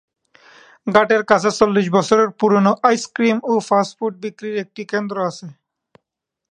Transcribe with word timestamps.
ঘাটের 0.87 1.23
কাছে 1.31 1.49
চল্লিশ 1.59 1.87
বছরের 1.97 2.29
পুরনো 2.39 2.71
আইসক্রিম 2.89 3.37
ও 3.43 3.53
ফাস্ট 3.67 3.93
ফুড 3.97 4.13
বিক্রির 4.23 4.55
একটি 4.63 4.81
কেন্দ্র 4.91 5.15
আছে। 5.29 5.47